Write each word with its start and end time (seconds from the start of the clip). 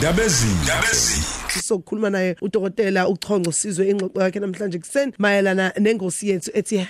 ndabezini 0.00 0.54
ndabezini 0.64 1.24
sizokhuluma 1.50 2.10
naye 2.10 2.36
udokotela 2.42 3.08
uchongo 3.08 3.52
sizwe 3.52 3.90
ingxoxo 3.90 4.20
yakhe 4.20 4.40
namhlanje 4.40 4.78
kuseni 4.78 5.12
mayelana 5.18 5.72
nengosi 5.78 6.28
yethu 6.28 6.50
ethi 6.54 6.86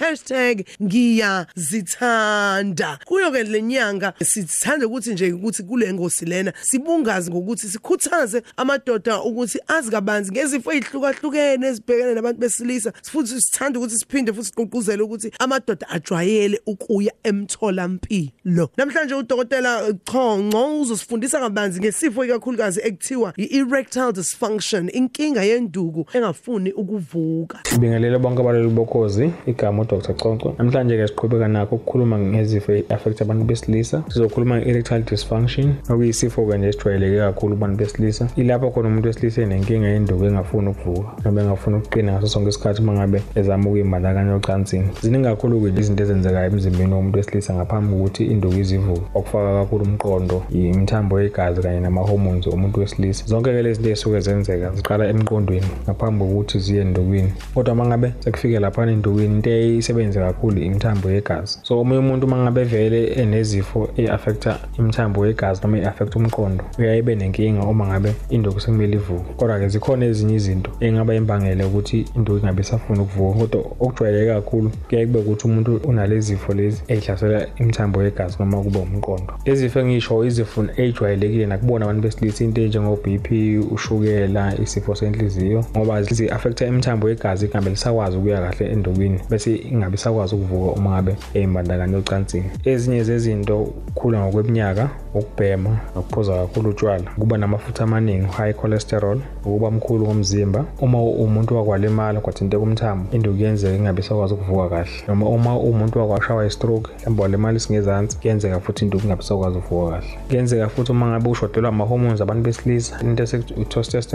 #ngiyazithanda. 0.82 2.98
Kuyo 3.04 3.32
ke 3.32 3.44
lenyanga 3.44 4.12
sithanda 4.22 4.86
ukuthi 4.86 5.12
nje 5.12 5.32
ukuthi 5.32 5.62
kule 5.62 5.92
ngosi 5.92 6.24
lena 6.24 6.52
sibungaze 6.62 7.30
ngokuthi 7.30 7.68
sikhuthaze 7.68 8.42
amadoda 8.56 9.22
ukuthi 9.22 9.58
azi 9.68 9.90
kabanzi 9.90 10.32
ngezifo 10.32 10.72
ezihlukahlukene 10.72 11.66
ezibhekene 11.66 12.14
nabantu 12.14 12.40
besilisa 12.40 12.92
futhi 13.02 13.40
sithanda 13.40 13.78
ukuthi 13.78 13.98
siphinde 13.98 14.32
futhi 14.32 14.48
siqoquzele 14.48 15.02
ukuthi 15.02 15.30
amadoda 15.38 15.88
ajwayele 15.88 16.60
ukuya 16.66 17.12
emtholampilo. 17.24 18.70
Namhlanje 18.76 19.14
udokotela 19.14 19.92
Chongo 20.04 20.80
uzosifundisa 20.80 21.40
kabanzi 21.40 21.80
ngesifo 21.80 22.24
ikakhulukazi 22.24 22.80
ekuthiwa 22.84 23.32
i-erectile 23.36 24.12
dysfunction. 24.12 24.49
Inkinga 24.92 25.42
yenduku 25.42 26.06
engafuni 26.14 26.72
ukuvuka. 26.72 27.58
Sibingelele 27.64 28.18
bonke 28.18 28.40
abalali 28.40 28.68
bokhozi 28.68 29.30
igama 29.46 29.82
uDr. 29.82 30.14
Conco 30.14 30.54
namhlanje 30.58 30.96
ke 30.96 31.08
siqhubeka 31.08 31.48
nakho 31.48 31.76
ukukhuluma 31.76 32.18
ngezifo 32.18 32.72
affect 32.88 33.22
abantu 33.22 33.44
besilisa. 33.44 34.02
Sizokhuluma 34.08 34.58
nge-erectile 34.58 35.02
dysfunction 35.02 35.74
okuyisifo 35.88 36.46
ke 36.46 36.58
nje 36.58 36.68
esijwayeleke 36.68 37.18
kakhulu 37.18 37.54
kubantu 37.54 37.76
besilisa. 37.76 38.28
Ilapho 38.36 38.70
khona 38.70 38.88
umuntu 38.88 39.06
wesilisa 39.06 39.42
enenkinga 39.42 39.88
yenduku 39.88 40.24
engafuni 40.24 40.68
ukuvuka 40.68 41.08
noma 41.24 41.42
engafuni 41.42 41.76
ukuqina 41.76 42.12
ngaso 42.12 42.26
sonke 42.26 42.48
isikhathi 42.48 42.82
uma 42.82 42.92
ngabe 42.92 43.22
ezama 43.34 43.68
ukuyimandakanya 43.68 44.34
ocansini. 44.34 44.88
Ziningi 45.02 45.24
kakhulu-ke 45.24 45.80
izinto 45.80 46.02
ezenzekayo 46.02 46.50
emzimbeni 46.50 46.94
womuntu 46.94 47.18
wesilisa 47.18 47.54
ngaphambi 47.54 47.96
kokuthi 47.96 48.24
induku 48.24 48.58
izivuke. 48.58 49.02
Okufaka 49.14 49.60
kakhulu 49.60 49.84
umqondo 49.84 50.42
imithambo 50.50 51.20
yegazi 51.20 51.62
kanye 51.62 51.80
nama-hormones 51.80 52.46
omuntu 52.46 52.80
wesilisa. 52.80 53.24
Zonke-ke 53.26 53.62
lezi 53.62 53.80
zinto 53.80 53.90
ey'suke 53.90 54.20
zenzeka 54.40 54.76
ziqala 54.76 55.08
emqondweni 55.08 55.66
ngaphambi 55.84 56.24
kokuthi 56.24 56.58
ziye 56.58 56.82
endukwini 56.82 57.32
kodwa 57.54 57.72
uma 57.72 57.86
ngabe 57.86 58.12
sekufike 58.18 58.58
laphana 58.58 58.92
endukwini 58.92 59.34
into 59.34 59.50
eyisebenze 59.50 60.20
kakhulu 60.20 60.62
imithambo 60.62 61.10
yegazi. 61.10 61.58
So 61.62 61.80
omunye 61.80 61.98
umuntu 61.98 62.26
uma 62.26 62.36
ngabe 62.36 62.64
vele 62.64 63.06
enezifo 63.06 63.88
e-affecta 63.96 64.58
imithambo 64.78 65.26
yegazi 65.26 65.60
noma 65.62 65.78
e-affecta 65.78 66.18
umqondo 66.18 66.64
uyayibe 66.78 67.14
nenkinga 67.14 67.62
uma 67.62 67.86
ngabe 67.86 68.14
induku 68.30 68.60
sekumele 68.60 68.94
ivuke. 68.94 69.34
Kodwa-ke 69.36 69.68
zikhona 69.68 70.06
ezinye 70.06 70.34
izinto 70.34 70.70
engaba 70.80 71.14
imbangele 71.14 71.64
ukuthi 71.64 72.06
induku 72.16 72.38
ingabe 72.38 72.60
isafuna 72.60 73.02
ukuvuka. 73.02 73.38
Kodwa 73.38 73.60
okujwayeleke 73.80 74.34
kakhulu 74.34 74.70
kuyaye 74.88 75.06
kube 75.06 75.18
ukuthi 75.18 75.46
umuntu 75.46 75.80
unalezi 75.84 76.26
zifo 76.26 76.54
lezi 76.54 76.82
ey'hlasela 76.88 77.46
imithambo 77.56 78.02
yegazi 78.02 78.36
noma 78.38 78.62
kube 78.62 78.78
umqondo. 78.78 79.34
Lezi 79.44 79.60
zifo 79.60 79.80
engisho 79.80 80.24
izifo 80.24 80.64
ey'jwayelekile 80.76 81.46
nakubona 81.46 81.84
abantu 81.84 82.02
besilisa 82.02 82.44
into 82.44 82.60
ey'njengo-b 82.60 83.18
p 83.18 83.58
ushukela 83.58 84.29
isifo 84.62 84.94
senhliziyo 84.94 85.64
ngoba 85.76 86.02
zi-affecta 86.02 86.66
imithambo 86.66 87.08
yegazi 87.08 87.46
ingabe 87.46 87.70
lisakwazi 87.70 88.16
ukuya 88.16 88.40
kahle 88.40 88.72
endukwini 88.72 89.20
bese 89.30 89.56
ingabe 89.56 89.94
isakwazi 89.94 90.34
ukuvuka 90.34 90.80
uma 90.80 90.90
ngabe 90.90 91.16
ey'mbandakanye 91.34 91.96
ocansini. 91.96 92.50
Ezinye 92.64 93.04
zezinto 93.04 93.62
ukukhula 93.62 94.18
ngokweminyaka 94.20 94.88
ukubhema 95.14 95.70
nokuphuza 95.94 96.32
kakhulu 96.32 96.70
utshwala 96.70 97.10
kuba 97.18 97.38
namafutha 97.38 97.84
amaningi 97.84 98.26
high 98.26 98.52
cholesterol 98.52 99.18
ukuba 99.44 99.70
mkhulu 99.70 100.06
komzimba. 100.06 100.64
Uma 100.80 101.02
umuntu 101.02 101.56
wakwalimala 101.56 102.20
kwathinteka 102.20 102.62
umthambo 102.62 103.06
induku 103.12 103.36
kuyenzeka 103.36 103.76
ingabe 103.76 104.00
isakwazi 104.00 104.34
ukuvuka 104.34 104.68
kahle. 104.68 104.90
Noma 105.08 105.28
uma 105.28 105.58
umuntu 105.58 105.98
wakwashawa 105.98 106.46
i-stroke 106.46 106.90
mhlawumbe 107.10 107.22
walimala 107.22 107.56
isingezansi 107.56 108.18
kuyenzeka 108.18 108.60
futhi 108.60 108.84
induku 108.84 109.04
ingabe 109.04 109.22
isakwazi 109.22 109.58
ukuvuka 109.58 109.90
kahle. 109.90 110.18
Kuyenzeka 110.28 110.68
futhi 110.68 110.92
uma 110.92 111.06
ngabe 111.06 111.28
ushodelwa 111.30 111.68
ama-hormones 111.68 112.20
abantu 112.20 112.42
besilisa 112.42 113.00
into 113.00 113.26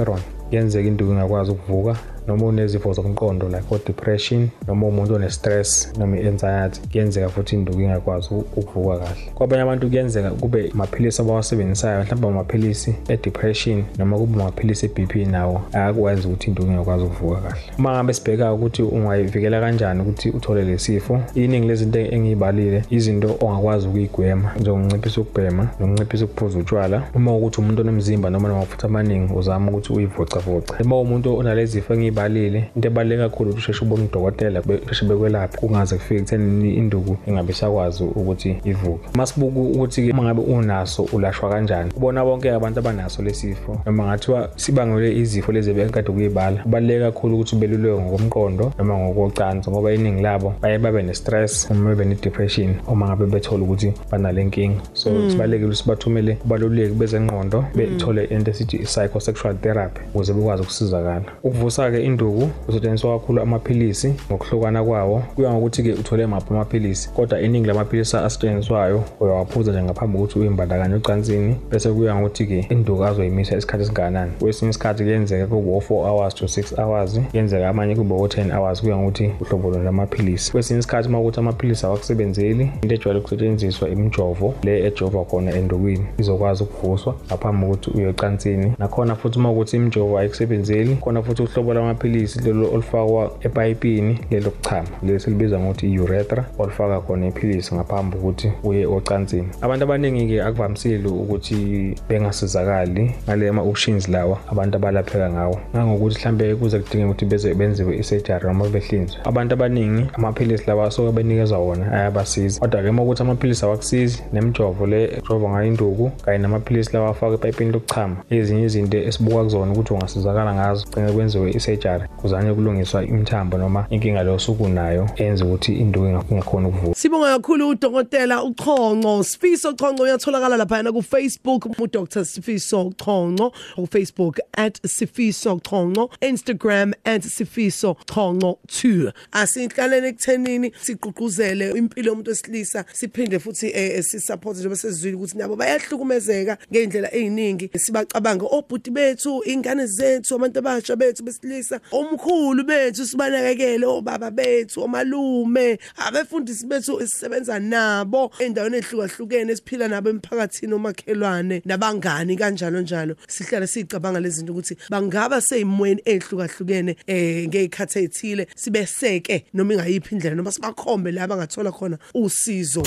esetestosterone 0.06 0.22
kuyenzeka 0.50 0.88
induku 0.88 1.12
ingakwazi 1.12 1.52
ukuvuka 1.52 1.98
noma 2.28 2.46
unezifo 2.46 2.94
zomqondo 2.94 3.48
like 3.48 3.66
o-depression 3.72 4.50
noma 4.68 4.88
umuntu 4.88 5.14
one-stress 5.14 5.94
noma 5.98 6.18
i-anxiety 6.18 6.80
kuyenzeka 6.92 7.30
futhi 7.30 7.56
induku 7.56 7.82
ingakwazi 7.82 8.30
ukuvuka 8.56 8.98
kahle. 8.98 9.32
Kwabanye 9.36 9.62
abantu 9.64 9.90
kuyenzeka 9.90 10.30
kube 10.30 10.72
amaphilisi 10.74 11.22
abawasebenzisayo 11.22 12.04
mhlawumbe 12.04 12.28
amaphilisi 12.28 12.96
e-depression 13.08 13.84
noma 13.98 14.18
kube 14.18 14.42
amaphilisi 14.42 14.86
e-b 14.86 15.06
p 15.06 15.26
nawo 15.26 15.62
ayakwazi 15.74 16.28
ukuthi 16.28 16.48
induku 16.48 16.72
ingakwazi 16.72 17.04
ukuvuka 17.04 17.42
kahle. 17.42 17.62
Uma 17.78 17.92
ngabe 17.94 18.14
sibheka 18.14 18.54
ukuthi 18.54 18.82
ungayivikela 18.82 19.60
kanjani 19.60 20.02
ukuthi 20.02 20.30
uthole 20.30 20.64
le 20.64 20.78
sifo 20.78 21.22
iningi 21.36 21.68
lezinto 21.68 22.00
engiyibalile 22.00 22.84
izinto 22.90 23.38
ongakwazi 23.42 23.88
ukuyigwema 23.88 24.52
njengokunciphisa 24.60 25.22
ukubhema 25.22 25.68
nokunciphisa 25.80 26.26
ukuphuza 26.26 26.60
utshwala. 26.60 27.04
Uma 27.16 27.36
ukuthi 27.36 27.62
umuntu 27.62 27.82
onomzimba 27.82 28.30
noma 28.30 28.48
namafutha 28.48 28.88
amaningi 28.88 29.34
uzama 29.34 29.72
ukuthi 29.72 29.94
uyivocavoce 29.96 30.84
uma 30.84 31.00
umuntu 31.00 31.38
onalezi 31.38 31.72
zifo 31.72 31.94
engiyibalile 31.94 32.70
into 32.76 32.88
ebaluleke 32.88 33.22
kakhulu 33.22 33.50
ukuthi 33.50 33.62
usheshe 33.62 33.86
ubone 33.86 34.04
udokotela 34.04 34.62
besheshe 34.62 35.06
bekwelapha 35.06 35.58
kungaze 35.58 35.96
kufike 35.96 36.16
ekuthenini 36.16 36.76
induku 36.76 37.18
ingabe 37.28 37.52
isakwazi 37.52 38.04
ukuthi 38.04 38.56
ivuke. 38.64 39.10
Uma 39.14 39.26
sibuka 39.26 39.60
ukuthi 39.60 40.12
uma 40.12 40.24
ngabe 40.24 40.42
unaso 40.42 41.04
ulashwa 41.14 41.50
kanjani 41.50 41.92
ubona 41.98 42.26
bonke 42.26 42.52
abantu 42.52 42.80
abanaso 42.80 43.22
lesifo 43.22 43.82
noma 43.86 44.06
ngathiwa 44.06 44.50
sibangelwe 44.56 45.16
izifo 45.16 45.52
lezi 45.52 45.74
bekade 45.74 46.10
ukuyibala 46.10 46.64
kubaluleke 46.64 47.00
kakhulu 47.00 47.36
ukuthi 47.36 47.56
ubeluleke 47.56 48.02
ngokomqondo 48.02 48.74
noma 48.78 48.98
ngokocansi 48.98 49.70
ngoba 49.70 49.94
iningi 49.94 50.22
labo 50.22 50.54
baye 50.62 50.78
babe 50.78 51.04
ne-stress 51.04 51.70
noma 51.70 51.90
babe 51.90 52.06
ne-depression 52.06 52.76
uma 52.88 53.08
ngabe 53.08 53.26
bethola 53.26 53.64
ukuthi 53.64 53.94
banale 54.12 54.44
nkinga. 54.44 54.82
So 54.94 55.30
sibalulekile 55.30 55.68
ukuthi 55.68 55.90
bathumele 55.90 56.36
kubaluleki 56.36 56.94
bezengqondo 56.94 57.66
bethole 57.76 58.24
into 58.24 58.52
esithi 58.52 58.78
i-psychosexual 58.78 59.56
therapy. 59.62 59.85
Ukuze 60.14 60.34
bekwazi 60.34 60.62
ukusizakala. 60.62 61.26
Ukuvusa-ke 61.44 62.04
induku 62.04 62.48
kusetshenziswa 62.66 63.20
kakhulu 63.20 63.42
amaphilisi 63.42 64.14
ngokuhlukana 64.32 64.84
kwawo. 64.84 65.24
Kuya 65.36 65.52
ngokuthi-ke 65.52 65.94
uthole 65.94 66.28
maphi 66.28 66.54
amaphilisi 66.54 67.10
kodwa 67.10 67.42
iningi 67.42 67.68
lamaphilisi 67.68 68.18
asetshenziswayo 68.18 69.04
uyawaphuza 69.20 69.72
nje 69.72 69.84
ngaphambi 69.84 70.18
kokuthi 70.18 70.40
uyimbandakanye 70.40 70.96
ocansini 70.96 71.56
bese 71.72 71.90
kuya 71.90 72.16
ngokuthi-ke 72.16 72.68
induku 72.70 73.06
azoyimisa 73.06 73.58
isikhathi 73.58 73.84
esingakanani. 73.84 74.32
Kwesinye 74.40 74.70
isikhathi 74.70 75.04
kuyenzeka 75.04 75.48
kube 75.48 75.72
o-four 75.78 76.08
hours 76.08 76.36
to 76.36 76.48
six 76.48 76.74
hours 76.80 77.20
kuyenzeka 77.32 77.70
amanye 77.70 77.96
kube 77.96 78.14
o-ten 78.14 78.52
hours 78.52 78.82
kuya 78.82 78.98
ngokuthi 78.98 79.32
uhlobo 79.42 79.70
lona 79.70 79.84
lamaphilisi 79.84 80.52
kwesinye 80.52 80.80
isikhathi 80.80 81.10
uma 81.10 81.20
ukuthi 81.20 81.40
amaphilisi 81.40 81.86
awakusebenzeli 81.86 82.72
into 82.82 82.96
ejwayele 82.96 83.20
ukusetshenziswa 83.20 83.90
imijovo 83.90 84.54
le 84.64 84.88
ejova 84.88 85.24
khona 85.24 85.54
endukwini 85.54 86.06
izokwazi 86.18 86.64
ukuvuswa 86.64 87.16
ngaphambi 87.28 87.66
kokuthi 87.66 87.92
uye 87.98 88.08
ocansini. 88.08 88.74
Nakhona 88.80 89.16
futhi 89.16 89.40
uma 89.40 89.52
ukuthi 89.52 89.75
imijovo 89.76 90.18
ayikusebenzeli 90.18 90.96
khona 90.96 91.22
futhi 91.22 91.42
uhlobo 91.42 91.74
lamaphilisi 91.74 92.40
lelo 92.40 92.72
olufakwa 92.74 93.32
epayipini 93.42 94.20
lelo 94.32 94.52
kuchama 94.52 94.88
lesi 95.04 95.30
libiza 95.30 95.60
ngokuthi 95.60 95.94
i-urethra 95.94 96.46
olufaka 96.60 97.02
khona 97.02 97.28
iphilisi 97.28 97.76
ngaphambi 97.76 98.18
kokuthi 98.18 98.52
uye 98.64 98.86
ocansini. 98.86 99.48
Abantu 99.62 99.84
abaningi-ke 99.84 100.42
akuvamisile 100.42 101.08
ukuthi 101.08 101.96
bengasizakali 102.10 103.12
ngale 103.26 103.52
ma-options 103.52 104.08
lawa 104.10 104.38
abantu 104.52 104.78
abalapheka 104.78 105.30
ngawo. 105.30 105.60
Ngangokuthi 105.76 106.20
mhlambe 106.20 106.56
kuze 106.56 106.80
kudinge 106.80 107.06
ukuthi 107.06 107.26
beze 107.26 107.54
benziwe 107.54 107.98
i-surgery 107.98 108.48
noma 108.48 108.70
behlinzwe. 108.70 109.20
Abantu 109.24 109.54
abaningi 109.54 110.06
amaphilisi 110.14 110.64
lawa 110.68 110.86
asuke 110.86 111.12
benikezwa 111.12 111.60
wona 111.60 111.92
ayabasiza. 111.92 112.60
Kodwa-ke 112.60 112.90
uma 112.90 113.04
ukuthi 113.04 113.22
amaphilisi 113.22 113.66
awakusizi 113.66 114.24
nemijovo 114.34 114.88
le 114.88 115.04
ejova 115.18 115.50
ngayo 115.50 115.68
induku 115.68 116.12
kanye 116.26 116.38
namaphilisi 116.38 116.94
lawa 116.94 117.10
afakwa 117.10 117.36
epayipini 117.36 117.72
lokuchama 117.72 118.16
ezinye 118.30 118.64
izinto 118.64 118.98
esibuka 118.98 119.44
kuzona 119.56 119.72
ukuthi 119.74 119.94
ungasizakala 119.94 120.52
ngazo 120.56 120.86
gcine 120.90 121.12
kwenziwe 121.14 121.48
i-surgery. 121.58 122.06
Kuzanye 122.26 122.54
kulungiswa 122.54 123.04
imithambo 123.04 123.58
noma 123.58 123.86
inkinga 123.90 124.24
leyo 124.24 124.40
sukunayo 124.40 125.10
eyenza 125.16 125.46
ukuthi 125.46 125.74
induku 125.74 126.08
ingakhona 126.32 126.68
ukuvuka. 126.68 126.96
Sibonga 126.96 127.28
kakhulu 127.38 127.70
udokotela 127.70 128.44
uChongo 128.44 129.24
Sifiso 129.24 129.74
Chongo 129.74 130.04
uyatholakala 130.04 130.58
lapha 130.58 130.92
ku 130.92 131.02
Facebook 131.02 131.66
uDr. 131.80 132.26
Sifiso 132.26 132.92
Chongo 132.98 133.54
ku 133.76 133.88
Facebook 133.88 134.40
@sifiso 134.88 135.60
chongo 135.60 136.10
Instagram 136.22 136.94
@sifiso 137.22 137.96
chongo 138.06 138.58
2 138.68 139.12
Asikhalele 139.32 140.08
ekuthenini 140.08 140.72
siqhuquzele 140.82 141.78
impilo 141.78 142.10
yomuntu 142.10 142.30
wesilisa 142.30 142.86
siphinde 142.94 143.40
futhi 143.40 143.72
eh, 143.74 144.04
sisupport 144.04 144.58
njengoba 144.58 144.76
sezwile 144.76 145.16
ukuthi 145.16 145.38
nabo 145.38 145.56
bayahlukumezeka 145.56 146.58
ngeindlela 146.72 147.14
eziningi 147.14 147.70
sibacabanga 147.78 148.46
obhuti 148.46 148.92
bethu 148.92 149.44
ingane 149.46 149.86
zethu 149.86 150.36
abantu 150.36 150.60
abasha 150.60 150.96
bethu 150.96 151.24
besilisa. 151.24 151.80
Omkhulu 152.16 152.64
bethu 152.64 153.06
sibanakekele 153.06 153.86
obaba 153.86 154.32
bethu 154.32 154.84
omalume. 154.84 155.78
Abefundisi 155.98 156.66
bethu 156.66 157.02
esisebenza 157.02 157.60
nabo 157.60 158.32
endaweni 158.40 158.78
ehlukahlukene 158.78 159.52
esiphila 159.52 159.88
nabo 159.88 160.10
emphakathini 160.10 160.74
omakhelwane 160.74 161.62
nabangani 161.66 162.38
kanjalo 162.38 162.82
njalo. 162.82 163.16
Sihlala 163.28 163.68
sicabanga 163.68 164.20
lezi 164.20 164.40
zinto 164.40 164.54
ukuthi 164.54 164.78
bangaba 164.90 165.42
seyimweni 165.42 166.02
ehlukahlukene 166.06 166.96
eh 167.08 167.48
ngezikhathi 167.48 168.00
ezithile 168.00 168.48
sibeseke 168.56 169.46
noma 169.54 169.74
ingayiphi 169.74 170.16
indlela 170.16 170.36
noma 170.36 170.52
sibakhombe 170.52 171.12
la 171.12 171.28
bangathola 171.28 171.72
khona 171.72 171.98
usizo. 172.14 172.84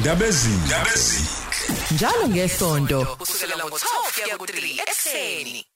Ndabezini 0.00 0.66
ndabezini 0.66 1.28
njalo 1.94 2.28
ngesonto 2.28 3.06
kusukela 3.18 3.64
ngo-12 3.64 4.22
kuya 4.22 4.38
ku-3 4.38 4.82
ekseni 4.82 5.66